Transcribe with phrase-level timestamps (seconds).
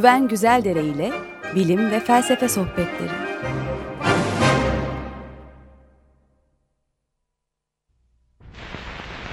[0.00, 1.10] Güven Güzeldere ile
[1.54, 3.10] bilim ve felsefe sohbetleri.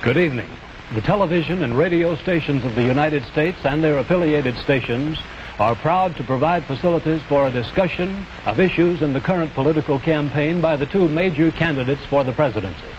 [0.04, 0.48] Good evening.
[0.96, 5.18] The television and radio stations of the United States and their affiliated stations
[5.60, 8.10] are proud to provide facilities for a discussion
[8.46, 12.92] of issues in the current political campaign by the two major candidates for the presidency.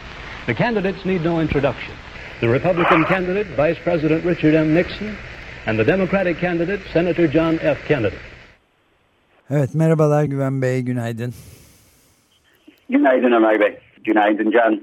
[0.46, 1.94] The candidates need no introduction.
[2.40, 4.74] The Republican candidate, Vice President Richard M.
[4.74, 5.16] Nixon,
[5.68, 7.88] and the Democratic candidate, Senator John F.
[7.88, 8.14] Kennedy.
[9.50, 11.34] Evet merhabalar Güven Bey, günaydın.
[12.90, 14.80] Günaydın Ömer Bey, günaydın Can.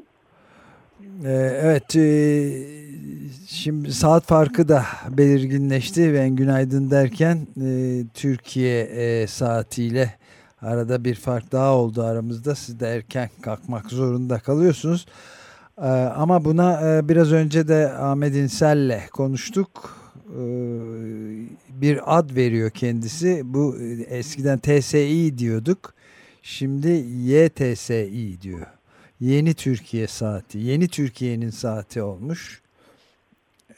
[1.25, 1.31] Ee,
[1.63, 2.03] evet, e,
[3.47, 6.13] şimdi saat farkı da belirginleşti.
[6.13, 7.67] Ben günaydın derken e,
[8.13, 10.13] Türkiye e, saatiyle
[10.61, 12.55] arada bir fark daha oldu aramızda.
[12.55, 15.05] Siz de erken kalkmak zorunda kalıyorsunuz.
[15.81, 20.04] Ee, ama buna biraz önce de Ahmet İnsel'le konuştuk.
[20.25, 20.37] Ee,
[21.81, 23.41] bir ad veriyor kendisi.
[23.43, 25.93] Bu e, eskiden TSI diyorduk.
[26.41, 26.87] Şimdi
[27.31, 28.67] YTSI diyor.
[29.19, 30.57] Yeni Türkiye saati.
[30.57, 32.61] Yeni Türkiye'nin saati olmuş.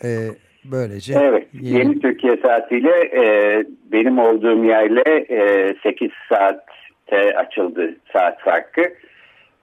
[0.03, 0.27] Ee,
[0.71, 1.13] böylece.
[1.13, 1.47] Evet.
[1.53, 8.93] Yeni, yeni Türkiye saatiyle e, benim olduğum yerle e, 8 saatte açıldı saat farkı.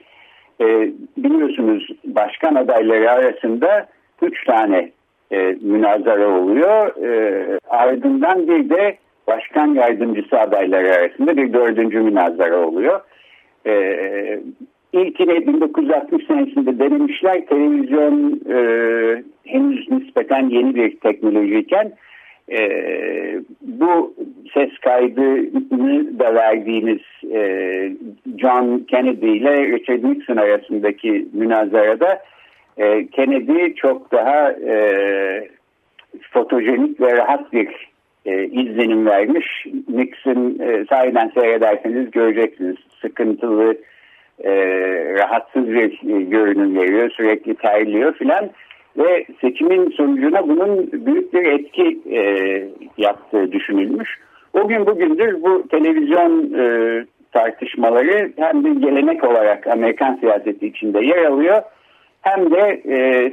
[0.62, 0.66] E,
[1.18, 3.88] biliyorsunuz başkan adayları arasında
[4.22, 4.92] üç tane
[5.32, 7.04] e, münazara oluyor.
[7.04, 8.98] E, ardından bir de
[9.28, 13.02] başkan yardımcısı adayları arasında bir dördüncü münazara oluyor.
[13.66, 14.00] E,
[14.94, 17.46] İlkini 1960 senesinde denemişler.
[17.46, 18.58] Televizyon e,
[19.46, 21.92] henüz nispeten yeni bir teknolojiyken
[22.52, 22.60] e,
[23.62, 24.16] bu
[24.54, 27.02] ses kaydını da verdiğimiz
[27.34, 27.42] e,
[28.38, 32.24] John Kennedy ile Richard Nixon arasındaki münazarada
[32.78, 35.50] e, Kennedy çok daha e,
[36.32, 37.90] fotojenik ve rahat bir
[38.26, 39.66] e, izlenim vermiş.
[39.90, 43.78] Nixon e, sahiden seyrederseniz göreceksiniz sıkıntılı
[44.44, 44.52] e,
[45.20, 47.10] rahatsız bir e, görünüm veriyor.
[47.10, 48.50] Sürekli terliyor filan
[48.98, 52.22] ve seçimin sonucuna bunun büyük bir etki e,
[52.98, 54.20] yaptığı düşünülmüş.
[54.54, 61.26] O gün bugündür bu televizyon e, tartışmaları hem bir gelenek olarak Amerikan siyaseti içinde yer
[61.26, 61.62] alıyor
[62.22, 63.32] hem de e,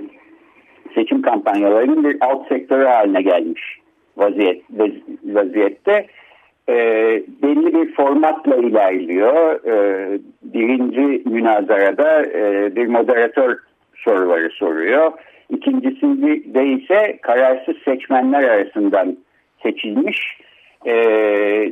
[0.95, 3.79] seçim kampanyalarının bir alt sektörü haline gelmiş
[4.17, 4.63] vaziyet,
[5.25, 6.07] vaziyette
[6.69, 6.75] e,
[7.43, 9.65] belli bir formatla ilerliyor.
[9.67, 13.59] E, birinci münazarada e, bir moderatör
[13.95, 15.13] soruları soruyor.
[15.51, 19.17] İkincisinde ise kararsız seçmenler arasından
[19.63, 20.39] seçilmiş
[20.87, 20.95] e,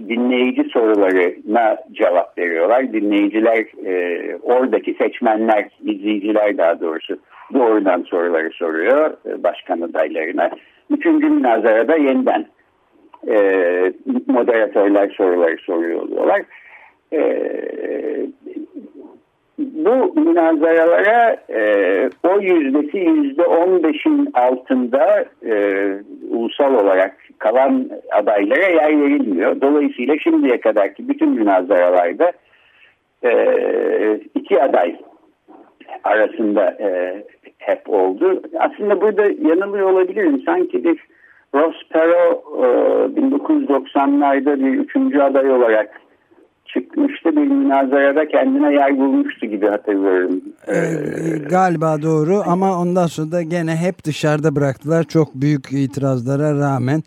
[0.08, 2.92] dinleyici sorularına cevap veriyorlar.
[2.92, 7.18] Dinleyiciler, e, oradaki seçmenler, izleyiciler daha doğrusu
[7.54, 10.50] doğrudan soruları soruyor e, başkan adaylarına.
[10.90, 12.46] Üçüncü münazarada yeniden
[13.28, 13.92] e,
[14.26, 16.42] moderatörler soruları soruyorlar.
[17.12, 17.22] E,
[19.58, 25.86] bu münazaralara e, o yüzdesi yüzde on beşin altında e,
[26.30, 29.60] ulusal olarak kalan adaylara yer verilmiyor.
[29.60, 32.32] Dolayısıyla şimdiye kadarki bütün münazaralarda
[33.24, 33.32] e,
[34.34, 34.96] iki aday
[36.04, 37.22] arasında e,
[37.58, 38.42] hep oldu.
[38.58, 40.42] Aslında burada yanılıyor olabilirim.
[40.46, 41.11] Sanki bir
[41.54, 46.02] Ross Perot e, 1990'larda bir üçüncü aday olarak
[46.66, 47.36] çıkmıştı.
[47.36, 50.42] Bir münazarada kendine yer bulmuştu gibi hatırlıyorum.
[50.68, 57.02] Ee, galiba doğru ama ondan sonra da gene hep dışarıda bıraktılar çok büyük itirazlara rağmen.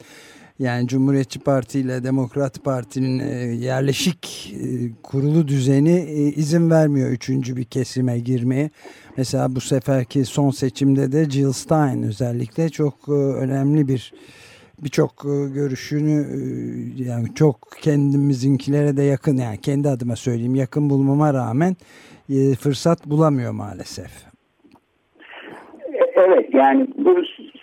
[0.60, 4.66] Yani Cumhuriyetçi Parti ile Demokrat Parti'nin e, yerleşik e,
[5.04, 8.69] kurulu düzeni e, izin vermiyor üçüncü bir kesime girmeye.
[9.18, 14.13] Mesela bu seferki son seçimde de Jill Stein özellikle çok önemli bir
[14.84, 15.22] birçok
[15.54, 16.25] görüşünü
[16.98, 21.75] yani çok kendimizinkilere de yakın yani kendi adıma söyleyeyim yakın bulmama rağmen
[22.60, 24.12] fırsat bulamıyor maalesef.
[26.16, 27.16] Evet yani bu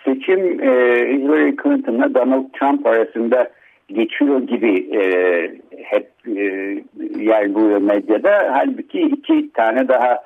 [0.05, 0.71] seçim e,
[1.13, 3.49] Hillary Clinton'la Donald Trump arasında
[3.87, 5.03] geçiyor gibi e,
[5.83, 6.41] hep e,
[7.19, 8.49] yer buluyor medyada.
[8.51, 10.23] Halbuki iki tane daha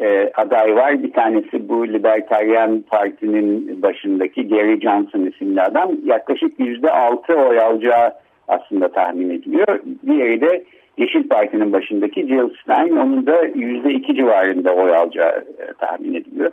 [0.00, 1.02] e, aday var.
[1.02, 5.90] Bir tanesi bu Libertarian Parti'nin başındaki Gary Johnson isimli adam.
[6.04, 8.12] Yaklaşık yüzde altı oy alacağı
[8.48, 9.80] aslında tahmin ediliyor.
[10.06, 10.64] Diğeri de
[10.98, 12.96] Yeşil Parti'nin başındaki Jill Stein.
[12.96, 16.52] Onun da yüzde iki civarında oy alacağı e, tahmin ediliyor.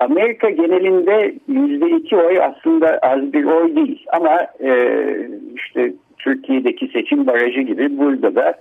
[0.00, 5.02] Amerika genelinde yüzde iki oy aslında az bir oy değil ama e,
[5.56, 8.54] işte Türkiye'deki seçim barajı gibi burada da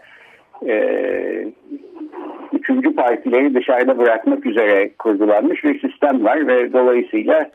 [0.68, 1.48] e,
[2.54, 7.50] üçüncü partileri dışarıda bırakmak üzere kurgulanmış bir sistem var ve dolayısıyla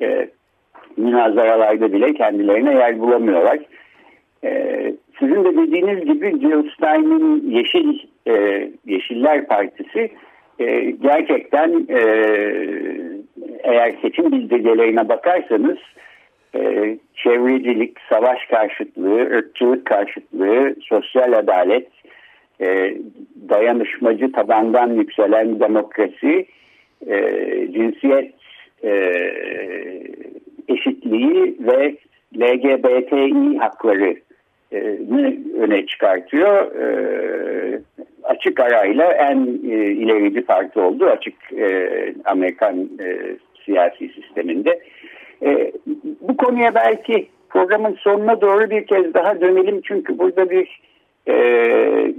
[0.00, 0.28] e,
[0.96, 3.58] münazaralarda bile kendilerine yer bulamıyorlar.
[4.44, 7.98] E, sizin de dediğiniz gibi Jill Stein'in Yeşil
[8.28, 10.10] e, Yeşiller Partisi
[10.58, 12.00] e, gerçekten e,
[13.62, 15.78] eğer seçim bildirgelerine bakarsanız
[16.54, 21.88] e, çevrecilik, savaş karşıtlığı, ırkçılık karşıtlığı, sosyal adalet,
[23.48, 26.46] dayanışmacı tabandan yükselen demokrasi,
[27.72, 28.34] cinsiyet
[30.68, 31.96] eşitliği ve
[32.36, 34.16] LGBTİ hakları
[35.60, 36.72] öne çıkartıyor.
[38.28, 41.88] Açık arayla en e, ilerici parti oldu açık e,
[42.24, 44.80] Amerikan e, siyasi sisteminde.
[45.42, 45.72] E,
[46.20, 50.80] bu konuya belki programın sonuna doğru bir kez daha dönelim çünkü burada bir
[51.28, 51.34] e,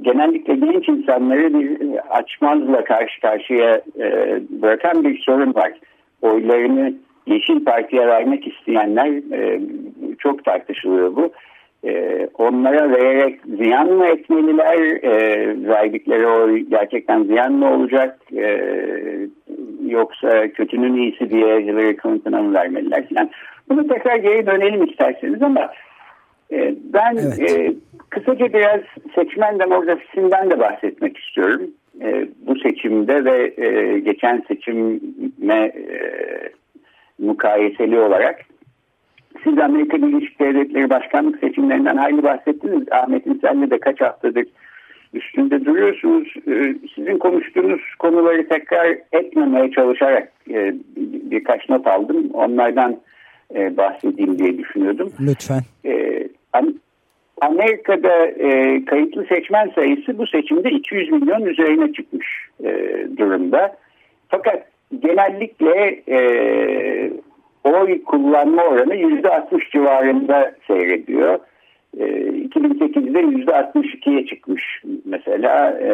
[0.01, 5.71] genellikle genç insanları bir açmazla karşı karşıya e, bırakan bir sorun var.
[6.21, 6.94] Oylarını
[7.27, 9.61] Yeşil Parti'ye vermek isteyenler e,
[10.19, 11.31] çok tartışılıyor bu
[11.86, 15.04] e, onlara vererek ziyan mı etmeliler?
[15.04, 18.20] E, verdikleri o gerçekten ziyan mı olacak?
[18.38, 18.60] E,
[19.88, 23.30] yoksa kötünün iyisi diye Hillary Clinton'a mı vermeliler falan.
[23.70, 25.72] Bunu tekrar geri dönelim isterseniz ama
[26.52, 27.52] e, ben evet.
[27.52, 27.74] e,
[28.10, 28.81] kısaca biraz
[29.16, 31.72] seçmen demografisinden de bahsetmek istiyorum.
[32.02, 36.00] E, bu seçimde ve e, geçen seçime e,
[37.20, 38.49] mukayeseli olarak
[39.44, 42.92] siz Amerika Birleşik Devletleri Başkanlık seçimlerinden hayli bahsettiniz.
[42.92, 44.46] Ahmet İnsel'le de kaç haftadır
[45.14, 46.34] üstünde duruyorsunuz.
[46.48, 50.74] Ee, sizin konuştuğunuz konuları tekrar etmemeye çalışarak e,
[51.31, 52.30] birkaç not aldım.
[52.33, 52.98] Onlardan
[53.56, 55.12] e, bahsedeyim diye düşünüyordum.
[55.21, 55.62] Lütfen.
[55.86, 56.28] Ee,
[57.42, 62.28] Amerika'da e, kayıtlı seçmen sayısı bu seçimde 200 milyon üzerine çıkmış
[63.18, 63.78] durumda.
[64.28, 64.68] Fakat
[65.00, 66.04] genellikle
[67.63, 71.39] oy kullanma oranı %60 civarında seyrediyor.
[71.97, 75.94] E, 2008'de %62'ye çıkmış mesela e,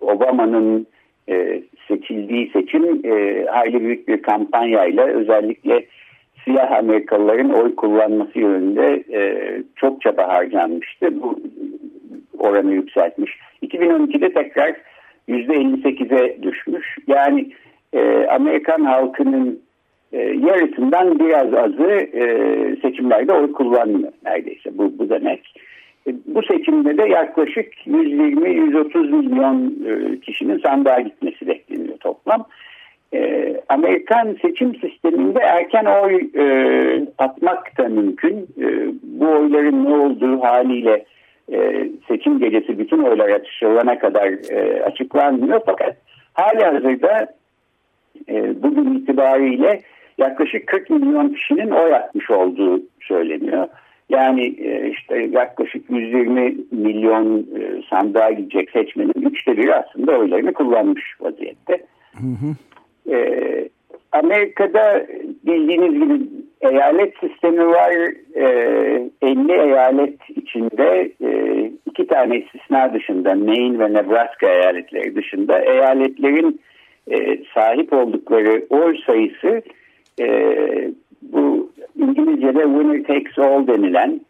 [0.00, 0.86] Obama'nın
[1.28, 5.86] e, seçildiği seçim e, hayli büyük bir kampanyayla özellikle
[6.44, 9.22] siyah Amerikalıların oy kullanması yönünde e,
[9.76, 11.22] çok çaba harcanmıştı.
[11.22, 11.40] Bu
[12.38, 13.38] oranı yükseltmiş.
[13.62, 14.76] 2012'de tekrar
[15.28, 16.98] %58'e düşmüş.
[17.06, 17.50] Yani
[18.28, 19.60] Amerikan halkının
[20.12, 22.24] e, yarısından biraz azı e,
[22.82, 25.54] seçimlerde oy kullanmıyor neredeyse bu, bu demek.
[26.06, 32.46] E, bu seçimde de yaklaşık 120-130 milyon e, kişinin sandığa gitmesi bekleniyor toplam.
[33.14, 36.44] E, Amerikan seçim sisteminde erken oy e,
[37.18, 38.36] atmak da mümkün.
[38.36, 38.66] E,
[39.02, 41.04] bu oyların ne olduğu haliyle
[41.52, 45.60] e, seçim gecesi bütün oylar açıklanana kadar e, açıklanmıyor.
[45.66, 45.96] Fakat
[46.32, 47.26] hali hazırda
[48.28, 49.80] e, bugün itibariyle
[50.20, 53.68] yaklaşık 40 milyon kişinin oy atmış olduğu söyleniyor.
[54.08, 61.16] Yani e, işte yaklaşık 120 milyon e, sandığa gidecek seçmenin üçte biri aslında oylarını kullanmış
[61.20, 61.84] vaziyette.
[62.12, 62.54] Hı hı.
[63.14, 63.68] Ee,
[64.12, 65.06] Amerika'da
[65.46, 66.20] bildiğiniz gibi
[66.60, 67.92] eyalet sistemi var.
[68.34, 76.60] Ee, 50 eyalet içinde e, iki tane istisna dışında Maine ve Nebraska eyaletleri dışında eyaletlerin
[77.10, 79.62] e, sahip oldukları oy sayısı
[80.20, 80.90] e,
[81.22, 84.20] bu İngilizce'de winner takes all denilen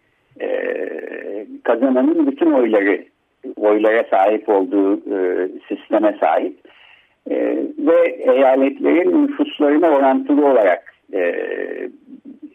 [0.40, 0.48] e,
[1.62, 3.04] kazananın bütün oyları
[3.56, 6.56] oylara sahip olduğu e, sisteme sahip.
[7.30, 7.36] E,
[7.78, 11.18] ve eyaletlerin nüfuslarına orantılı olarak e,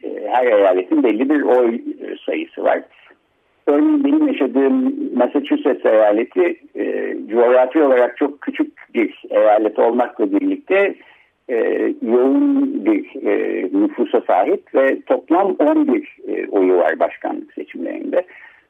[0.04, 1.82] e, her eyaletin belli bir oy
[2.26, 2.82] sayısı var.
[3.68, 10.96] Örneğin benim yaşadığım Massachusetts eyaleti e, coğrafi olarak çok küçük bir eyalet olmakla birlikte
[11.50, 11.56] e,
[12.02, 18.26] yoğun bir e, nüfusa sahip ve toplam 11 e, oyu var başkanlık seçimlerinde.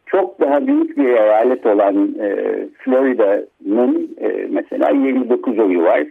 [0.05, 2.35] Çok daha büyük bir eyalet olan e,
[2.77, 6.03] Florida'nın e, mesela 29 oyu var.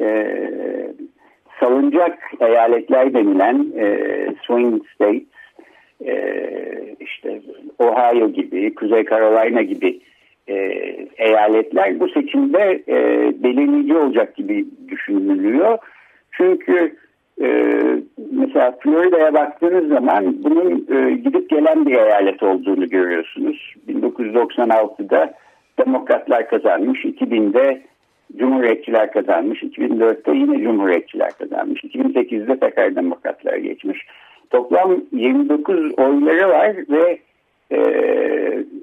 [0.00, 0.26] E,
[1.60, 3.96] salıncak eyaletler denilen e,
[4.46, 5.22] swing states
[6.06, 6.16] e,
[7.00, 7.40] işte
[7.78, 10.00] Ohio gibi, Kuzey Carolina gibi
[10.48, 10.54] e,
[11.16, 12.96] eyaletler bu seçimde e,
[13.42, 15.78] belirleyici olacak gibi düşünülüyor.
[16.32, 16.96] Çünkü
[17.42, 17.48] e,
[18.32, 23.74] mesela Florida'ya baktığınız zaman bunun e, gidip gelen bir eyalet olduğunu görüyorsunuz.
[23.88, 25.34] 1996'da
[25.78, 27.82] Demokratlar kazanmış, 2000'de
[28.36, 34.06] Cumhuriyetçiler kazanmış, 2004'te yine Cumhuriyetçiler kazanmış, 2008'de tekrar Demokratlar geçmiş.
[34.50, 37.18] Toplam 29 oyları var ve
[37.72, 37.78] e,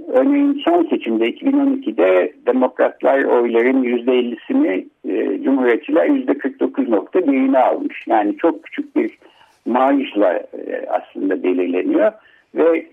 [0.08, 8.04] örneğin son seçimde 2012'de demokratlar oyların %50'sini e, cumhuriyetçiler %49.1'ini almış.
[8.08, 9.18] Yani çok küçük bir
[9.66, 12.12] marjla e, aslında belirleniyor
[12.56, 12.86] ve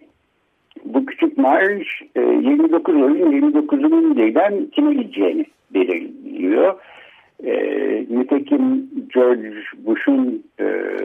[0.84, 1.86] bu küçük marj
[2.16, 6.74] e, 29 oyun 29'unun birden kime gideceğini belirliyor.
[7.44, 7.52] E,
[8.10, 10.64] nitekim George Bush'un e,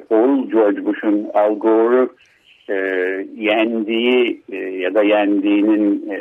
[0.09, 2.09] oğul George Bush'un Al Gore'u
[2.69, 2.75] e,
[3.37, 6.19] yendiği e, ya da yendiğinin e,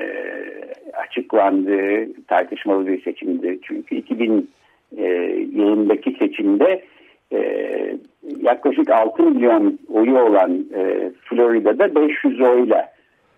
[0.93, 3.59] açıklandığı tartışmalı bir seçimdi.
[3.63, 4.51] Çünkü 2000
[4.97, 5.05] e,
[5.53, 6.85] yılındaki seçimde
[7.33, 7.41] e,
[8.43, 12.93] yaklaşık 6 milyon oyu olan e, Florida'da 500 oyla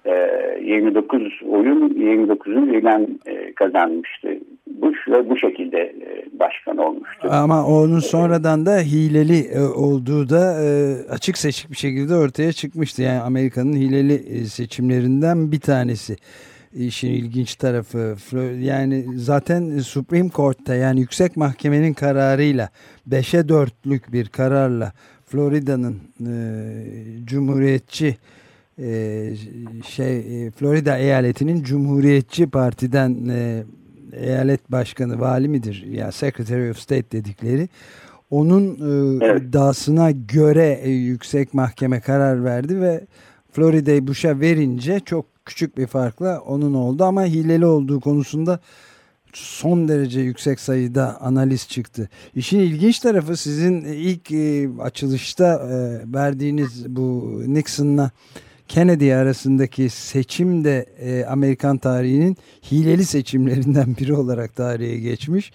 [0.04, 4.28] 29 oyun 29'un birden e, kazanmıştı.
[4.66, 7.28] Bush ve bu şekilde e, başkan olmuştu.
[7.30, 10.56] Ama onun sonradan da hileli e, olduğu da
[11.10, 13.02] açık seçik bir şekilde ortaya çıkmıştı.
[13.02, 16.16] Yani Amerika'nın hileli seçimlerinden bir tanesi.
[16.74, 18.14] İşin ilginç tarafı
[18.60, 22.68] yani zaten Supreme Court'ta yani yüksek mahkemenin kararıyla
[23.10, 24.92] 5'e 4'lük bir kararla
[25.26, 26.34] Florida'nın e,
[27.26, 28.41] cumhuriyetçi e,
[29.86, 33.64] şey Florida eyaletinin cumhuriyetçi partiden e,
[34.12, 37.68] eyalet başkanı vali midir ya yani Secretary of State dedikleri
[38.30, 39.42] onun e, evet.
[39.42, 43.06] iddiasına göre e, yüksek mahkeme karar verdi ve
[43.52, 48.60] Florida'yı Bush'a verince çok küçük bir farkla onun oldu ama hileli olduğu konusunda
[49.32, 52.08] son derece yüksek sayıda analiz çıktı.
[52.34, 58.10] İşin ilginç tarafı sizin ilk e, açılışta e, verdiğiniz bu Nixon'la
[58.72, 62.36] Kennedy arasındaki seçim de e, Amerikan tarihinin
[62.70, 65.52] hileli seçimlerinden biri olarak tarihe geçmiş.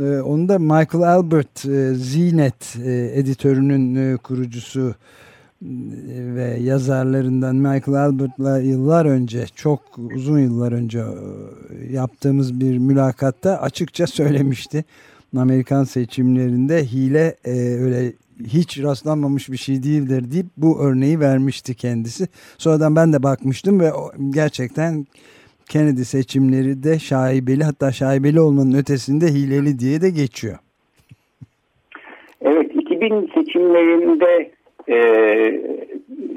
[0.00, 4.94] E, onu da Michael Albert e, Znet e, editörünün e, kurucusu
[5.62, 5.66] e,
[6.34, 9.80] ve yazarlarından Michael Albert'la yıllar önce çok
[10.14, 14.84] uzun yıllar önce e, yaptığımız bir mülakatta açıkça söylemişti.
[15.36, 18.12] Amerikan seçimlerinde hile e, öyle
[18.44, 22.24] hiç rastlanmamış bir şey değildir deyip bu örneği vermişti kendisi.
[22.58, 23.90] Sonradan ben de bakmıştım ve
[24.30, 25.06] gerçekten
[25.68, 30.58] Kennedy seçimleri de şaibeli hatta şaibeli olmanın ötesinde hileli diye de geçiyor.
[32.40, 34.50] Evet 2000 seçimlerinde
[34.88, 34.96] e,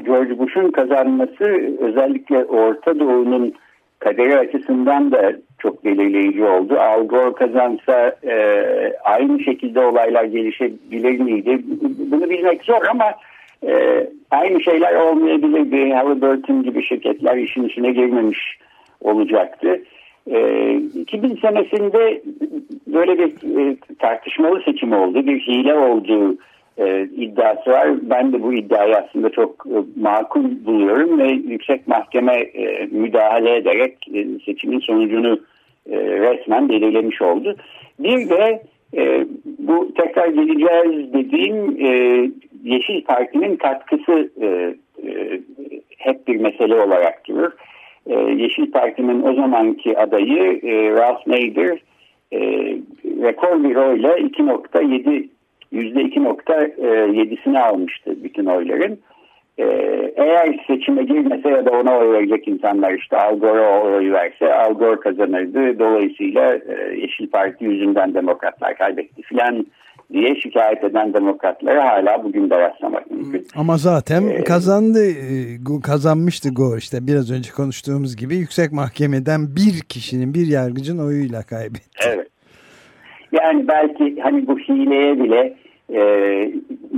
[0.05, 1.45] George Bush'un kazanması
[1.79, 3.53] özellikle Orta Doğu'nun
[3.99, 6.77] kaderi açısından da çok belirleyici oldu.
[6.79, 8.33] Al Gore kazansa e,
[9.03, 11.59] aynı şekilde olaylar gelişebilir miydi?
[12.11, 13.13] Bunu bilmek zor ama
[13.67, 15.93] e, aynı şeyler olmayabilirdi.
[15.93, 18.59] Halliburton gibi şirketler işin içine girmemiş
[19.01, 19.81] olacaktı.
[20.31, 22.21] E, 2000 senesinde
[22.87, 25.27] böyle bir e, tartışmalı seçim oldu.
[25.27, 26.37] Bir hile olduğu
[26.79, 27.89] e, iddiası var.
[28.01, 33.97] Ben de bu iddiayı aslında çok e, makul buluyorum ve yüksek mahkeme e, müdahale ederek
[34.13, 35.39] e, seçimin sonucunu
[35.91, 37.55] e, resmen belirlemiş oldu.
[37.99, 38.63] Bir de
[38.97, 39.25] e,
[39.59, 41.89] bu tekrar geleceğiz dediğim e,
[42.63, 44.75] Yeşil Parti'nin katkısı e,
[45.07, 45.41] e,
[45.97, 47.51] hep bir mesele olarak durur.
[48.07, 51.79] E, Yeşil Parti'nin o zamanki adayı e, Ralph Nader
[52.33, 52.39] e,
[53.21, 55.27] rekor bir oyla 2.7
[55.81, 58.99] %2.7'sini almıştı bütün oyların.
[59.57, 64.53] Ee, eğer seçime girmese ya da ona oy verecek insanlar işte Al Gore'a oy verse
[64.53, 65.79] Al Gore kazanırdı.
[65.79, 69.65] Dolayısıyla e, Yeşil Parti yüzünden demokratlar kaybetti filan
[70.13, 73.47] diye şikayet eden demokratlara hala bugün de rastlamak mümkün.
[73.55, 79.81] Ama zaten ee, kazandı, e, kazanmıştı Gore işte biraz önce konuştuğumuz gibi yüksek mahkemeden bir
[79.89, 82.07] kişinin, bir yargıcın oyuyla kaybetti.
[82.07, 82.27] Evet.
[83.31, 85.55] Yani belki hani bu hileye bile
[85.93, 86.01] e,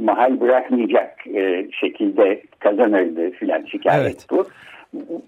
[0.04, 4.26] mahal bırakmayacak e, şekilde kazanırdı filan şikayet evet.
[4.32, 4.46] bu.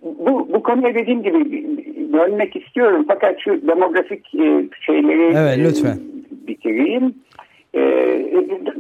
[0.04, 1.68] Bu, bu konuya dediğim gibi
[2.14, 5.98] dönmek istiyorum fakat şu demografik e, şeyleri evet, lütfen.
[5.98, 7.16] E, bitireyim.
[7.76, 7.82] E,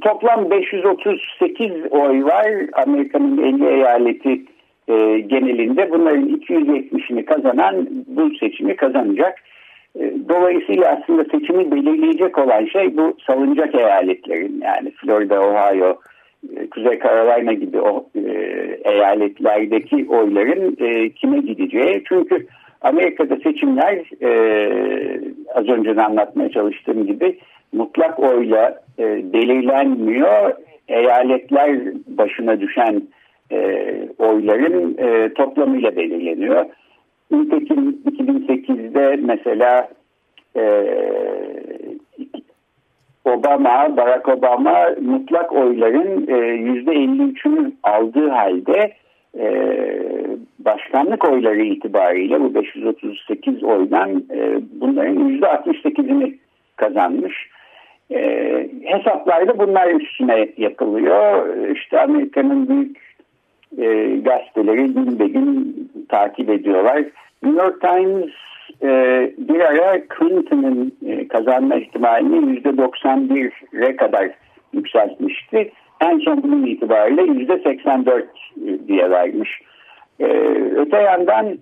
[0.01, 4.41] toplam 538 oy var Amerika'nın 50 eyaleti
[4.87, 5.91] e, genelinde.
[5.91, 9.37] Bunların 270'ini kazanan bu seçimi kazanacak.
[9.99, 15.99] E, dolayısıyla aslında seçimi belirleyecek olan şey bu salınacak eyaletlerin yani Florida, Ohio,
[16.55, 18.29] e, Kuzey Carolina gibi o e,
[18.83, 20.75] eyaletlerdeki oyların
[21.09, 22.03] kime gideceği.
[22.09, 22.47] Çünkü
[22.81, 23.95] Amerika'da seçimler
[25.55, 27.39] az önce de anlatmaya çalıştığım gibi
[27.73, 28.79] mutlak oyla
[29.33, 30.53] belirlenmiyor.
[30.87, 33.01] Eyaletler başına düşen
[34.17, 34.97] oyların
[35.35, 36.65] toplamıyla belirleniyor.
[37.33, 39.89] Nitekim 2008'de mesela
[40.55, 40.63] e,
[43.25, 48.93] Obama, Barack Obama mutlak oyların e, %53'ünü aldığı halde
[49.39, 49.73] e,
[50.59, 56.37] başkanlık oyları itibariyle bu 538 oydan e, bunların %68'ini
[56.75, 57.49] kazanmış.
[58.11, 58.19] E,
[58.83, 61.55] hesaplarda bunlar üstüne yapılıyor.
[61.75, 63.12] İşte Amerika'nın büyük
[63.77, 65.75] e, gazeteleri gün be gün
[66.09, 67.03] takip ediyorlar.
[67.43, 68.31] New York Times
[68.83, 68.89] e,
[69.37, 74.29] bir ara Clinton'ın e, kazanma ihtimalini %91'e kadar
[74.73, 75.71] yükseltmişti.
[76.01, 79.61] En son bunun itibariyle %84 e, diye vermiş.
[80.19, 80.25] E,
[80.75, 81.57] öte yandan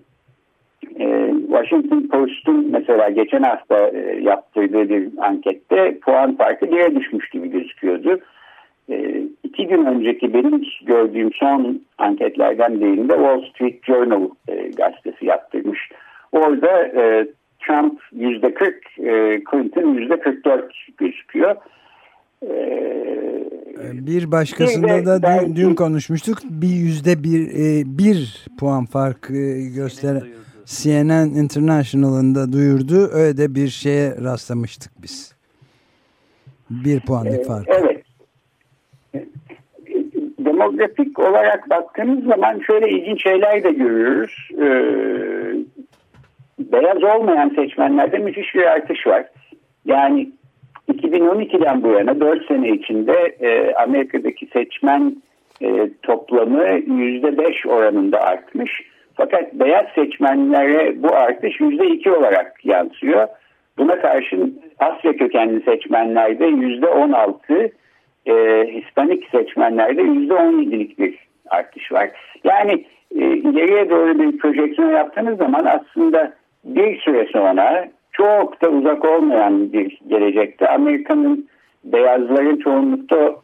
[1.00, 7.50] e, Washington Post'un mesela geçen hafta e, yaptırdığı bir ankette puan farkı diye düşmüş gibi
[7.50, 8.20] gözüküyordu.
[8.90, 15.80] E, iki gün önceki benim gördüğüm son anketlerden birinde Wall Street Journal e, gazetesi yaptırmış.
[16.32, 17.26] Orada e,
[17.66, 21.56] Trump yüzde 40, e, Clinton yüzde 44 gözüküyor.
[22.42, 26.38] E, bir başkasında da dün, dün konuşmuştuk.
[26.44, 30.22] Bir yüzde bir, e, bir puan fark e, gösteren
[30.64, 33.08] CNN International'ın da duyurdu.
[33.12, 35.34] Öyle de bir şeye rastlamıştık biz.
[36.70, 37.68] Bir puanlık e, fark.
[37.68, 37.91] Evet.
[40.62, 44.48] Demografik olarak baktığımız zaman şöyle ilginç şeyler de görüyoruz.
[44.58, 45.54] Ee,
[46.58, 49.24] beyaz olmayan seçmenlerde müthiş bir artış var.
[49.84, 50.30] Yani
[50.92, 55.16] 2012'den bu yana 4 sene içinde e, Amerika'daki seçmen
[55.62, 58.82] e, toplamı %5 oranında artmış.
[59.14, 63.28] Fakat beyaz seçmenlere bu artış %2 olarak yansıyor.
[63.78, 67.70] Buna karşın Asya kökenli seçmenlerde %16,
[68.26, 68.32] e,
[68.72, 71.18] Hispanik seçmenlerde %17'lik bir
[71.50, 72.10] artış var.
[72.44, 76.32] Yani e, ileriye doğru bir projeksiyon yaptığınız zaman aslında
[76.64, 81.48] bir süre sonra çok da uzak olmayan bir gelecekte Amerika'nın
[81.84, 83.36] beyazların çoğunlukta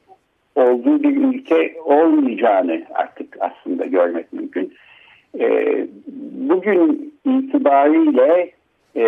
[0.55, 4.75] olduğu bir ülke olmayacağını artık aslında görmek mümkün.
[5.41, 5.77] E,
[6.49, 8.51] bugün itibariyle
[8.97, 9.05] e,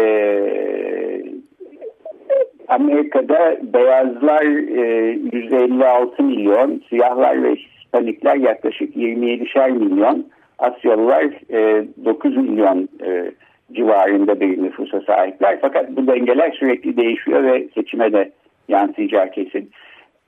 [2.71, 4.43] Amerika'da beyazlar
[4.77, 10.27] e, 156 milyon, siyahlar ve Hispanikler yaklaşık 27'şer milyon,
[10.59, 13.31] Asyalılar e, 9 milyon e,
[13.73, 15.59] civarında bir nüfusa sahipler.
[15.61, 18.31] Fakat bu dengeler sürekli değişiyor ve seçime de
[18.69, 19.71] yansıyacağı kesin.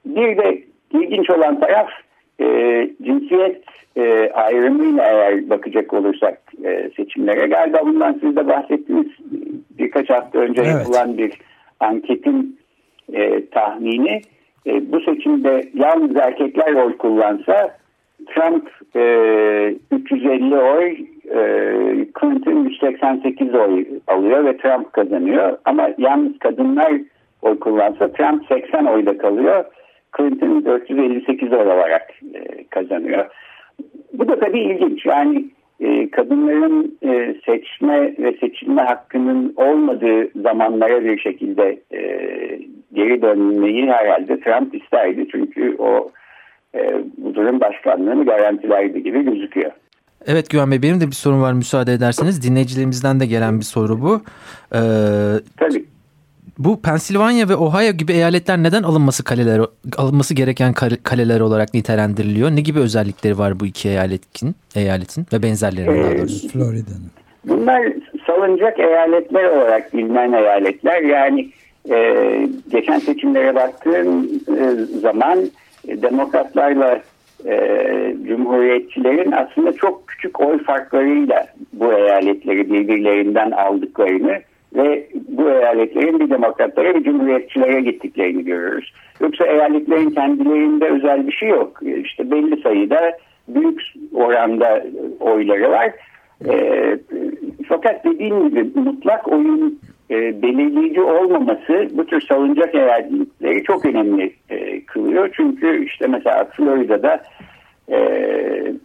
[0.06, 1.88] Bir de ilginç olan taraf
[2.40, 2.46] e,
[3.02, 3.64] cinsiyet
[3.96, 9.06] e, ayrımıyla eğer bakacak olursak e, seçimlere galiba bundan siz de bahsettiniz
[9.78, 10.72] birkaç hafta önce evet.
[10.72, 11.32] yapılan bir
[11.82, 12.58] anketin
[13.12, 14.22] e, tahmini
[14.66, 17.76] e, bu seçimde yalnız erkekler oy kullansa
[18.26, 19.02] Trump e,
[19.90, 20.96] 350 oy
[21.30, 21.40] e,
[22.20, 26.92] Clinton 188 oy alıyor ve Trump kazanıyor ama yalnız kadınlar
[27.42, 29.64] oy kullansa Trump 80 oyda kalıyor
[30.16, 33.26] Clinton 458 oy alarak e, kazanıyor.
[34.12, 35.06] Bu da tabii ilginç.
[35.06, 35.44] Yani
[35.82, 42.00] e, kadınların e, seçme ve seçilme hakkının olmadığı zamanlara bir şekilde e,
[42.92, 45.26] geri dönmeyi herhalde Trump isterdi.
[45.32, 46.10] Çünkü o
[46.74, 49.72] e, bu durum başkanlığını garantilerdi gibi gözüküyor.
[50.26, 52.48] Evet Güven Bey benim de bir sorun var müsaade ederseniz.
[52.48, 54.20] Dinleyicilerimizden de gelen bir soru bu.
[54.74, 54.78] Ee,
[55.56, 55.84] Tabii.
[56.64, 59.60] Bu Pensilvanya ve Ohio gibi eyaletler neden alınması kaleler
[59.98, 60.72] alınması gereken
[61.02, 62.50] kaleler olarak nitelendiriliyor?
[62.50, 66.48] Ne gibi özellikleri var bu iki eyaletin, eyaletin ve benzerlerinin ee, daha doğrusu?
[66.48, 67.10] Florida'nın.
[67.44, 67.82] Bunlar
[68.26, 71.02] salınacak eyaletler olarak bilinen eyaletler.
[71.02, 71.50] Yani
[71.90, 74.24] e, geçen seçimlere baktığım
[74.58, 75.38] e, zaman
[75.88, 77.00] e, demokratlarla
[77.46, 77.56] e,
[78.28, 84.40] cumhuriyetçilerin aslında çok küçük oy farklarıyla bu eyaletleri birbirlerinden aldıklarını
[84.74, 85.08] ve
[85.44, 88.92] bu eyaletlerin bir demokratlara bir cumhuriyetçilere gittiklerini görüyoruz.
[89.20, 91.80] Yoksa eyaletlerin kendilerinde özel bir şey yok.
[92.04, 93.80] İşte belli sayıda büyük
[94.14, 94.84] oranda
[95.20, 95.92] oyları var.
[96.48, 96.54] E,
[97.68, 104.84] fakat dediğim gibi mutlak oyun e, belirleyici olmaması bu tür salıncak eyaletleri çok önemli e,
[104.84, 105.30] kılıyor.
[105.36, 107.22] Çünkü işte mesela Florida'da
[107.90, 107.98] e,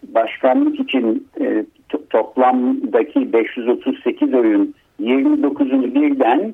[0.04, 1.66] başkanlık için e,
[2.10, 6.54] toplamdaki 538 oyun 29'unu birden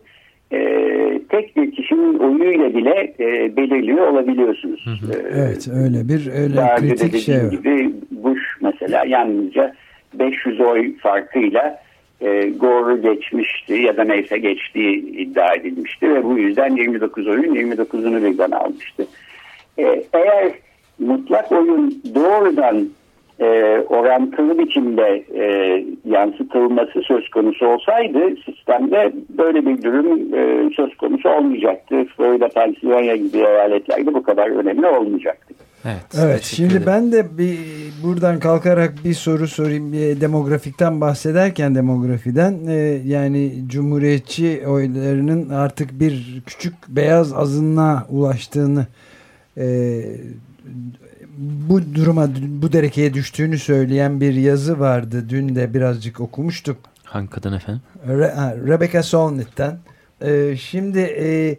[0.51, 0.59] e,
[1.29, 4.85] tek bir kişinin oyuyla bile e, belirliyor olabiliyorsunuz.
[4.85, 5.11] Hı hı.
[5.33, 7.51] Evet öyle bir öyle Daha kritik şey var.
[7.51, 9.73] gibi Bush mesela yalnızca
[10.13, 11.83] 500 oy farkıyla
[12.21, 18.23] e, Gore'u geçmişti ya da neyse geçtiği iddia edilmişti ve bu yüzden 29 oyun 29'unu
[18.31, 19.07] birden almıştı.
[19.77, 20.51] E, eğer
[20.99, 22.87] mutlak oyun doğrudan
[23.39, 25.45] e, orantılı biçimde e,
[26.05, 32.05] yansıtılması söz konusu olsaydı sistemde böyle bir durum e, söz konusu olmayacaktı.
[32.05, 35.53] Florida, Pennsylvania gibi eyaletlerde bu kadar önemli olmayacaktı.
[35.85, 37.57] Evet, evet şimdi ben de bir
[38.03, 39.93] buradan kalkarak bir soru sorayım.
[39.93, 42.73] Bir demografikten bahsederken demografiden e,
[43.05, 48.87] yani cumhuriyetçi oylarının artık bir küçük beyaz azınlığa ulaştığını
[49.57, 49.65] e,
[51.37, 55.25] bu duruma bu derekeye düştüğünü söyleyen bir yazı vardı.
[55.29, 56.77] Dün de birazcık okumuştuk.
[57.03, 57.81] Hangi kadın efendim?
[58.07, 59.77] Re, ha, Rebecca Solnit'ten.
[60.21, 61.57] Ee, şimdi e,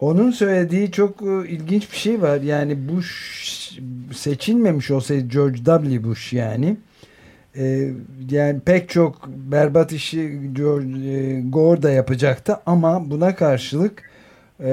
[0.00, 2.40] onun söylediği çok e, ilginç bir şey var.
[2.40, 3.78] Yani Bush
[4.14, 6.04] seçilmemiş olsaydı George W.
[6.04, 6.76] Bush yani
[7.56, 7.90] e,
[8.30, 14.02] yani pek çok berbat işi George, e, Gore da yapacaktı ama buna karşılık
[14.60, 14.70] e,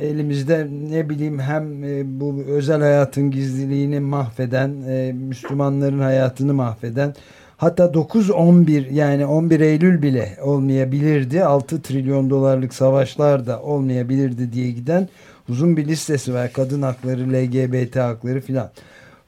[0.00, 7.14] elimizde ne bileyim hem e, bu özel hayatın gizliliğini mahveden, e, Müslümanların hayatını mahveden
[7.56, 11.44] hatta 9-11 yani 11 Eylül bile olmayabilirdi.
[11.44, 15.08] 6 trilyon dolarlık savaşlar da olmayabilirdi diye giden
[15.48, 16.52] uzun bir listesi var.
[16.52, 18.70] Kadın hakları, LGBT hakları filan.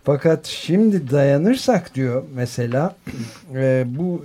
[0.08, 2.96] Fakat şimdi dayanırsak diyor mesela
[3.54, 4.24] e, bu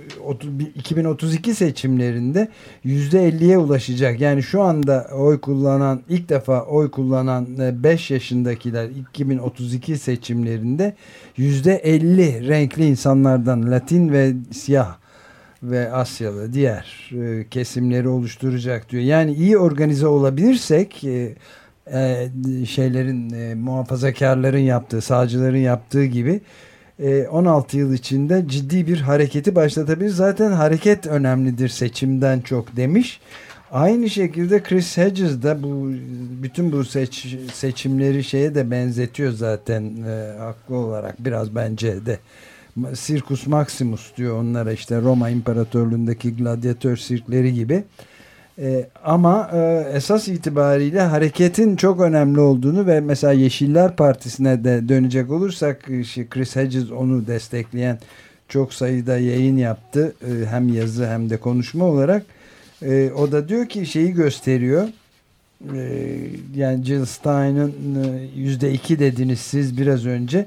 [0.74, 2.48] 2032 seçimlerinde
[2.84, 4.20] %50'ye ulaşacak.
[4.20, 10.94] Yani şu anda oy kullanan ilk defa oy kullanan 5 e, yaşındakiler 2032 seçimlerinde
[11.38, 14.96] %50 renkli insanlardan Latin ve siyah
[15.62, 19.02] ve Asyalı diğer e, kesimleri oluşturacak diyor.
[19.02, 21.34] Yani iyi organize olabilirsek e,
[21.92, 22.28] e,
[22.66, 26.40] şeylerin e, muhafazakarların yaptığı, sağcıların yaptığı gibi
[26.98, 30.10] e, 16 yıl içinde ciddi bir hareketi başlatabilir.
[30.10, 33.20] Zaten hareket önemlidir seçimden çok demiş.
[33.72, 35.90] Aynı şekilde Chris Hedges de bu
[36.42, 42.18] bütün bu seç, seçimleri şeye de benzetiyor zaten e, haklı olarak biraz bence de.
[42.94, 47.84] Circus Maximus diyor onlara işte Roma İmparatorluğundaki gladyatör sirkleri gibi.
[48.58, 55.30] E, ama e, esas itibariyle hareketin çok önemli olduğunu ve mesela Yeşiller Partisi'ne de dönecek
[55.30, 55.82] olursak
[56.30, 57.98] Chris Hedges onu destekleyen
[58.48, 60.14] çok sayıda yayın yaptı.
[60.22, 62.22] E, hem yazı hem de konuşma olarak.
[62.82, 64.88] E, o da diyor ki şeyi gösteriyor.
[65.74, 66.08] E,
[66.56, 67.72] yani Jill Stein'ın
[68.04, 70.46] e, yüzde iki dediniz siz biraz önce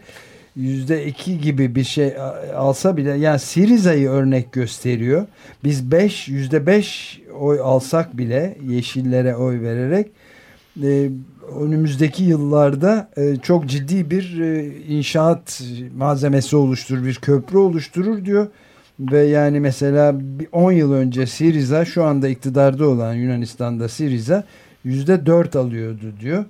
[0.58, 2.14] yüzde iki gibi bir şey
[2.56, 5.26] alsa bile yani Siriza'yı örnek gösteriyor.
[5.64, 10.08] Biz beş yüzde beş oy alsak bile yeşillere oy vererek
[10.84, 11.10] e,
[11.60, 15.62] önümüzdeki yıllarda e, çok ciddi bir e, inşaat
[15.98, 18.48] malzemesi oluşturur, bir köprü oluşturur diyor.
[19.00, 20.16] Ve yani mesela
[20.52, 24.44] 10 yıl önce Siriza şu anda iktidarda olan Yunanistan'da Siriza
[24.84, 26.46] yüzde dört alıyordu diyor.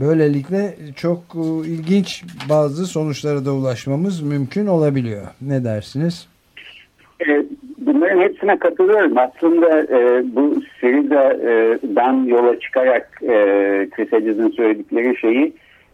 [0.00, 5.22] Böylelikle çok e, ilginç bazı sonuçlara da ulaşmamız mümkün olabiliyor.
[5.40, 6.28] Ne dersiniz?
[7.28, 7.44] E,
[7.78, 9.18] bunların hepsine katılıyorum.
[9.18, 13.28] Aslında e, bu Syriza'dan yola çıkarak e,
[13.90, 15.52] Chris Hedges'in söyledikleri şeyi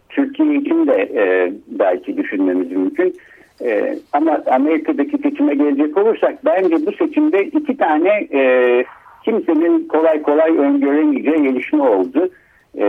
[0.08, 3.16] Türkiye için de e, belki düşünmemiz mümkün.
[3.64, 8.84] E, ama Amerika'daki seçime gelecek olursak bence bu seçimde iki tane e,
[9.24, 12.30] kimsenin kolay kolay öngöremeyeceği gelişme oldu.
[12.78, 12.84] E,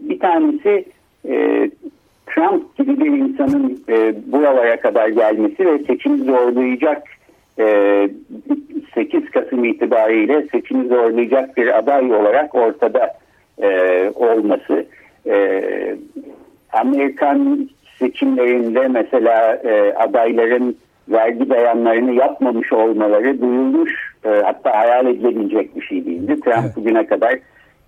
[0.00, 0.84] bir tanesi
[1.28, 1.70] e,
[2.26, 7.02] Trump gibi bir insanın e, buralara kadar gelmesi ve seçim zorlayacak
[7.58, 8.08] e,
[8.94, 13.14] 8 Kasım itibariyle seçim zorlayacak bir aday olarak ortada
[13.62, 14.86] e, olması.
[15.26, 15.62] E,
[16.72, 20.76] Amerikan seçimlerinde mesela e, adayların
[21.08, 26.40] vergi beyanlarını yapmamış olmaları duyulmuş e, hatta hayal edilebilecek bir şey değildi.
[26.40, 26.76] Trump evet.
[26.76, 27.38] bugüne kadar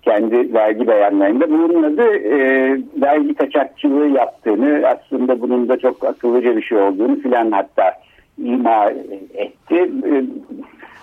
[0.09, 2.03] kendi vergi beyanlarında bulunmadı.
[2.15, 2.37] E,
[3.01, 7.93] vergi kaçakçılığı yaptığını aslında bunun da çok akıllıca bir şey olduğunu filan hatta
[8.37, 8.91] ima
[9.33, 9.91] etti.
[10.05, 10.23] E,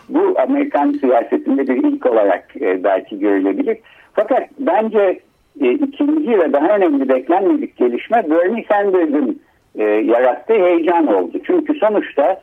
[0.09, 3.79] bu Amerikan siyasetinde bir ilk olarak e, belki görülebilir.
[4.13, 5.21] Fakat bence
[5.61, 9.41] e, ikinci ve daha önemli beklenmedik gelişme Bernie Sanders'ın
[9.75, 11.39] e, yarattığı heyecan oldu.
[11.47, 12.41] Çünkü sonuçta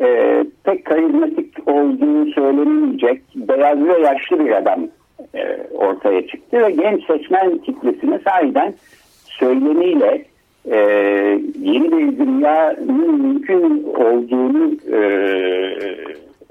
[0.00, 4.80] e, pek karizmatik olduğu söylenmeyecek beyaz ve yaşlı bir adam
[5.34, 8.74] e, ortaya çıktı ve genç seçmen kitlesine sahiden
[9.24, 10.24] söylemiyle
[10.70, 10.78] e,
[11.60, 14.98] yeni bir dünyanın mümkün olduğunu e,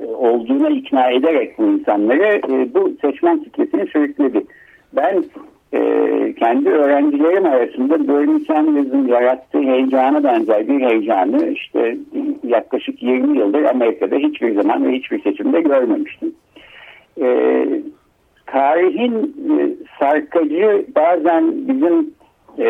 [0.06, 4.43] olduğuna ikna ederek bu insanları e, bu seçmen kitlesini sürükledi.
[4.93, 5.23] Ben
[5.73, 5.80] e,
[6.39, 7.97] kendi öğrencilerim arasında
[8.47, 11.97] Sanders'ın yarattığı heyecana benzer bir heyecanı işte
[12.43, 16.34] yaklaşık 20 yıldır Amerika'da hiçbir zaman ve hiçbir seçimde görmemiştim.
[17.21, 17.65] E,
[18.54, 22.13] tarihin e, sarkacı bazen bizim
[22.60, 22.68] e,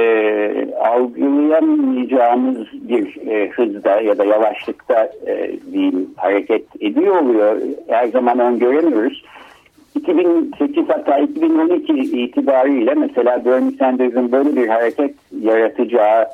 [0.79, 7.61] algılayamayacağımız bir e, hızda ya da yavaşlıkta e, diyeyim hareket ediyor oluyor.
[7.87, 9.23] Her zaman öngöremiyoruz.
[9.95, 16.25] 2008 hatta 2012 itibariyle mesela Bernie Sanders'ın böyle bir hareket yaratacağı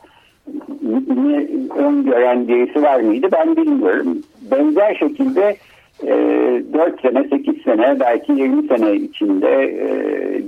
[1.78, 4.18] öngören birisi var mıydı ben bilmiyorum.
[4.52, 5.56] Benzer şekilde
[6.02, 9.88] 4 sene, 8 sene, belki 20 sene içinde e,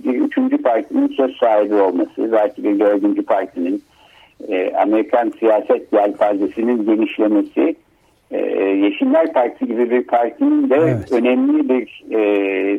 [0.04, 3.84] bir üçüncü partinin söz sahibi olması, belki bir dördüncü partinin
[4.48, 7.76] e, Amerikan siyaset yelpazesinin genişlemesi
[8.32, 11.12] e, Yeşiller Partisi gibi bir partinin de evet.
[11.12, 12.02] önemli bir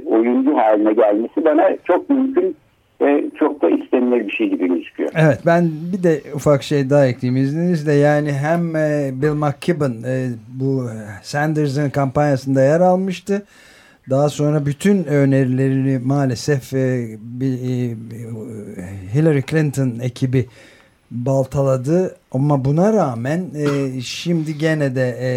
[0.07, 2.57] oyuncu haline gelmesi bana çok mümkün
[3.38, 5.11] çok da istenilir bir şey gibi gözüküyor.
[5.15, 10.29] Evet ben bir de ufak şey daha ekleyeyim izninizle yani hem e, Bill McKibben e,
[10.49, 10.88] bu
[11.23, 13.43] Sanders'ın kampanyasında yer almıştı.
[14.11, 17.17] Daha sonra bütün önerilerini maalesef e, e,
[19.15, 20.47] Hillary Clinton ekibi
[21.11, 25.31] baltaladı ama buna rağmen e, şimdi gene de e,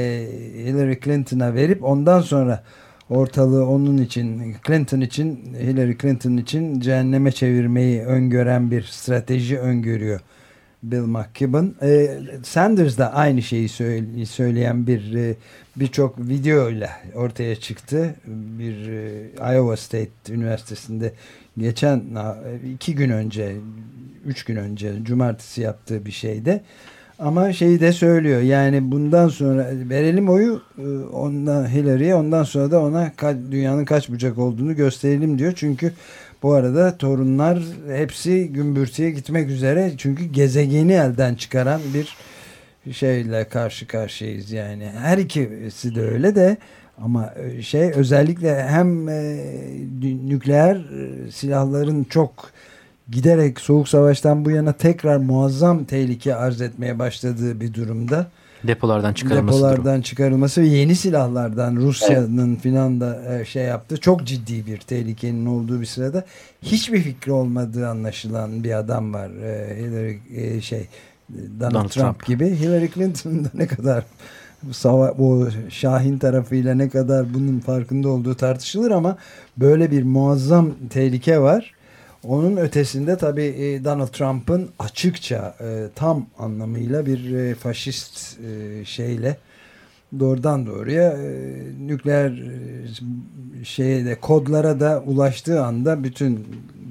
[0.66, 2.64] Hillary Clinton'a verip ondan sonra
[3.10, 10.20] ortalığı onun için Clinton için Hillary Clinton için cehenneme çevirmeyi öngören bir strateji öngörüyor
[10.84, 11.74] Bill McKibben.
[11.82, 15.36] E, Sanders da aynı şeyi söyle, söyleyen bir e,
[15.76, 18.16] birçok video ile ortaya çıktı.
[18.28, 21.14] Bir e, Iowa State Üniversitesi'nde
[21.58, 22.04] geçen
[22.74, 23.56] iki gün önce
[24.26, 26.64] üç gün önce cumartesi yaptığı bir şeyde
[27.20, 32.82] ama şeyi de söylüyor yani bundan sonra verelim oyu e, ondan Hillary'e ondan sonra da
[32.82, 33.12] ona
[33.52, 35.54] dünyanın kaç bucak olduğunu gösterelim diyor.
[35.56, 35.92] Çünkü
[36.44, 42.16] bu arada torunlar hepsi gümbürtüye gitmek üzere çünkü gezegeni elden çıkaran bir
[42.94, 44.90] şeyle karşı karşıyayız yani.
[45.02, 46.58] Her ikisi de öyle de
[47.02, 49.38] ama e, şey özellikle hem e,
[50.02, 50.82] nükleer
[51.32, 52.52] silahların çok
[53.12, 58.28] giderek soğuk savaştan bu yana tekrar muazzam tehlike arz etmeye başladığı bir durumda.
[58.68, 59.58] Depolardan çıkarılması.
[59.58, 60.02] Depolardan durum.
[60.02, 62.62] çıkarılması ve yeni silahlardan Rusya'nın evet.
[62.62, 63.98] filan da e, şey yaptı.
[63.98, 66.26] Çok ciddi bir tehlikenin olduğu bir sırada
[66.62, 69.30] hiçbir fikri olmadığı anlaşılan bir adam var.
[69.30, 70.88] E, Hillary e, şey
[71.30, 72.56] Donald, Donald Trump, Trump gibi.
[72.56, 74.04] Hillary Clinton'ın da ne kadar
[75.18, 79.18] bu Şahin tarafıyla ne kadar bunun farkında olduğu tartışılır ama
[79.58, 81.75] böyle bir muazzam tehlike var
[82.28, 88.38] onun ötesinde tabii e, Donald Trump'ın açıkça e, tam anlamıyla bir e, faşist
[88.86, 89.38] şeyle
[90.20, 91.18] doğrudan doğruya
[91.80, 92.44] nükleer
[93.64, 96.48] şeye de kodlara da ulaştığı anda bütün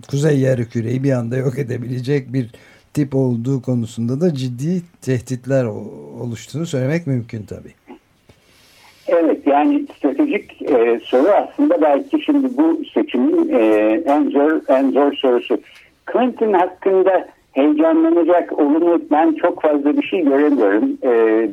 [0.09, 0.69] kuzey yarı
[1.03, 2.51] bir anda yok edebilecek bir
[2.95, 7.75] tip olduğu konusunda da ciddi tehditler oluştuğunu söylemek mümkün tabii.
[9.55, 13.61] Yani stratejik e, soru aslında belki şimdi bu seçimin e,
[14.07, 15.59] en zor en zor sorusu.
[16.13, 20.99] Clinton hakkında heyecanlanacak olumlu ben çok fazla bir şey göremiyorum.
[21.05, 21.49] E,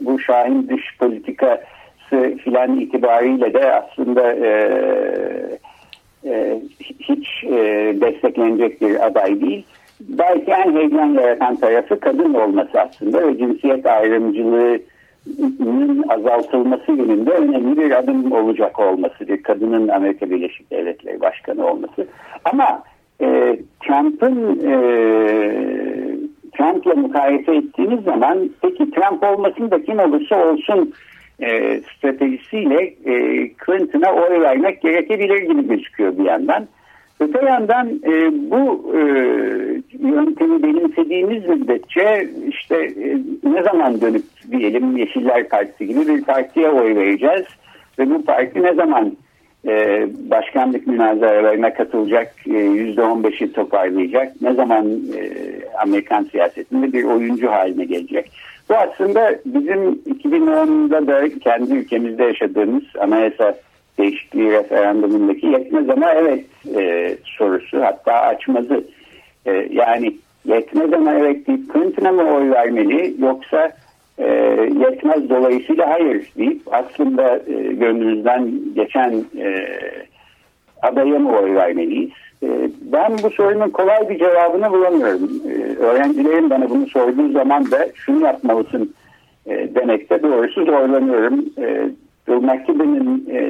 [0.00, 4.50] bu Şahin dış politikası filan itibariyle de aslında e,
[6.24, 6.60] e,
[7.00, 7.56] hiç e,
[8.00, 9.66] desteklenecek bir aday değil.
[10.00, 14.78] Belki en heyecan yaratan tarafı kadın olması aslında ve cinsiyet ayrımcılığı
[16.08, 22.06] azaltılması yönünde önemli bir adım olacak olması, bir kadının Amerika Birleşik Devletleri Başkanı olması.
[22.44, 22.82] Ama
[23.20, 24.74] e, Trump'ın e,
[26.58, 30.92] Trump'la mukayese ettiğiniz zaman peki Trump olmasın da kim olursa olsun
[31.40, 33.14] e, stratejisiyle e,
[33.66, 36.66] Clinton'a oy vermek gerekebilir gibi gözüküyor bir yandan.
[37.20, 39.00] Öte yandan e, bu e,
[39.98, 46.96] yöntemi benimsediğimiz müddetçe işte e, ne zaman dönüp diyelim Yeşiller Partisi gibi bir partiye oy
[46.96, 47.44] vereceğiz
[47.98, 49.16] ve bu parti ne zaman
[49.68, 55.30] e, başkanlık münazaralarına katılacak e, yüzde on beşi toparlayacak ne zaman e,
[55.82, 58.30] Amerikan siyasetinde bir oyuncu haline gelecek.
[58.68, 63.54] Bu aslında bizim 2010'da da kendi ülkemizde yaşadığımız anayasa
[64.00, 66.44] değişikliği referandumundaki yetmez ama evet
[66.76, 68.84] e, sorusu hatta açmazı.
[69.46, 73.72] E, yani yetmez ama evet deyip Clinton'a mı oy vermeli yoksa
[74.18, 74.26] e,
[74.80, 79.68] yetmez dolayısıyla hayır deyip aslında e, gönlümüzden geçen e,
[80.82, 82.10] adaya mı oy vermeliyiz?
[82.42, 82.48] E,
[82.80, 85.30] ben bu sorunun kolay bir cevabını bulamıyorum.
[85.48, 88.94] E, öğrencilerin bana bunu sorduğu zaman da şunu yapmalısın
[89.46, 91.44] e, demekte doğrusu zorlanıyorum.
[91.58, 91.90] E,
[92.28, 93.40] McKibben'in e,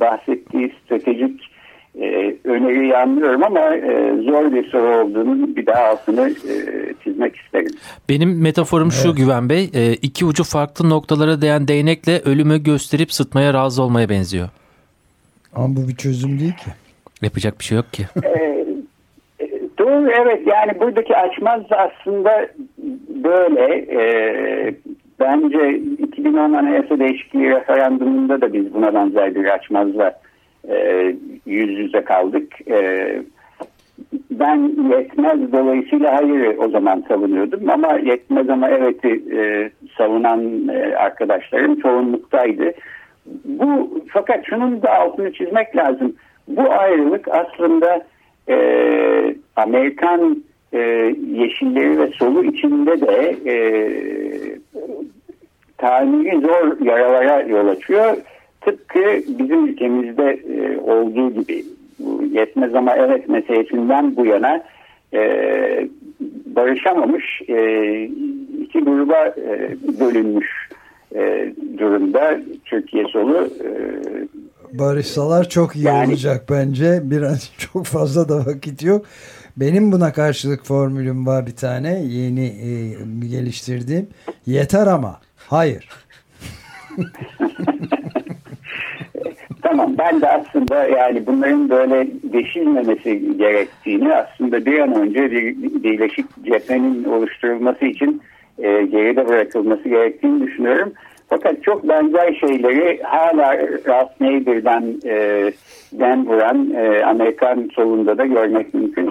[0.00, 1.52] bahsettiği stratejik
[2.00, 6.54] e, öneriyi anlıyorum ama e, zor bir soru olduğunu bir daha altını e,
[7.04, 7.70] çizmek isterim.
[8.08, 9.02] Benim metaforum evet.
[9.02, 14.08] şu Güven Bey, e, iki ucu farklı noktalara değen değnekle ölümü gösterip sıtmaya razı olmaya
[14.08, 14.48] benziyor.
[15.54, 16.70] Ama bu bir çözüm değil ki.
[17.22, 18.06] Yapacak bir şey yok ki.
[18.24, 18.64] e,
[19.78, 22.48] doğru evet yani buradaki açmaz aslında
[23.24, 24.00] böyle e,
[25.20, 30.20] bence 2010 Anayasa Değişikliği referandumunda da biz buna benzer bir açmazla
[30.68, 31.06] e,
[31.46, 32.70] yüz yüze kaldık.
[32.70, 33.16] E,
[34.30, 41.80] ben yetmez dolayısıyla hayır o zaman savunuyordum ama yetmez ama evet'i e, savunan e, arkadaşlarım
[41.80, 42.72] çoğunluktaydı.
[43.44, 46.16] Bu fakat şunun da altını çizmek lazım.
[46.48, 48.04] Bu ayrılık aslında
[48.48, 48.56] e,
[49.56, 50.42] Amerikan
[50.72, 50.78] e,
[51.32, 53.54] yeşilleri ve solu içinde de e,
[55.78, 58.16] tahmini zor yaralara yol açıyor.
[58.60, 59.00] Tıpkı
[59.38, 61.64] bizim ülkemizde e, olduğu gibi
[62.32, 64.62] yetmez ama evet meselesinden bu yana
[65.14, 65.88] e,
[66.46, 68.02] barışamamış e,
[68.62, 70.68] iki gruba e, bölünmüş
[71.14, 73.36] e, durumda Türkiye solu.
[73.36, 73.68] E,
[74.72, 77.00] Barışsalar çok iyi yani, olacak bence.
[77.04, 79.06] Biraz çok fazla da vakit yok.
[79.56, 82.70] Benim buna karşılık formülüm var bir tane yeni e,
[83.26, 84.08] geliştirdiğim.
[84.46, 85.20] Yeter ama.
[85.48, 85.88] Hayır.
[89.62, 96.26] tamam ben de aslında yani bunların böyle deşilmemesi gerektiğini aslında bir an önce bir birleşik
[96.44, 98.22] cephenin oluşturulması için
[98.58, 100.92] e, geride bırakılması gerektiğini düşünüyorum.
[101.32, 105.52] Fakat çok benzer şeyleri hala Ralph Nader'dan e,
[105.92, 109.10] den vuran e, Amerikan solunda da görmek mümkün.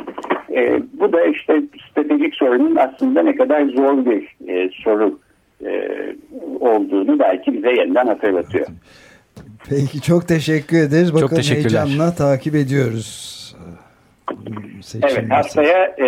[0.55, 5.19] E, bu da işte stratejik sorunun aslında ne kadar zor bir e, soru
[5.65, 5.89] e,
[6.59, 8.67] olduğunu belki bize yeniden hatırlatıyor.
[9.69, 11.13] Peki çok teşekkür ederiz.
[11.13, 13.41] Bakalım çok heyecanla takip ediyoruz.
[15.03, 16.07] Evet haftaya e,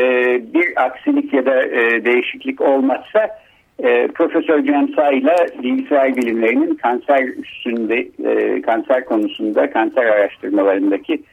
[0.54, 3.42] bir aksilik ya da e, değişiklik olmazsa
[3.79, 11.23] e, Profesör Cemsa ile bilgisayar bilimlerinin kanser üstünde e, kanser konusunda kanser araştırmalarındaki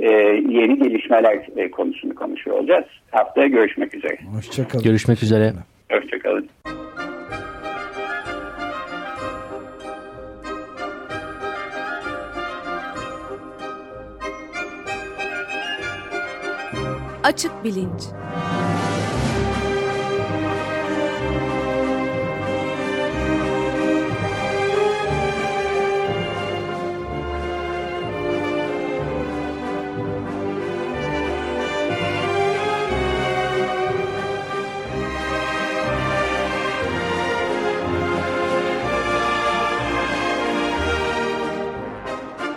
[0.00, 0.10] e,
[0.48, 2.84] yeni gelişmeler e, konusunu konuşuyor olacağız.
[3.10, 4.16] Haftaya görüşmek üzere.
[4.34, 4.84] Hoşçakalın.
[4.84, 5.52] Görüşmek üzere.
[5.92, 6.48] Hoşçakalın.
[17.24, 18.02] Açık Bilinç